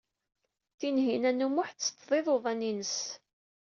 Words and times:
Tinhinan 0.79 1.45
u 1.45 1.49
Muḥ 1.49 1.69
tetteṭṭeḍ 1.71 2.11
iḍuḍan-ines. 2.19 2.95